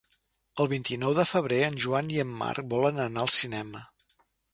[0.63, 3.83] El vint-i-nou de febrer en Joan i en Marc volen anar al cinema.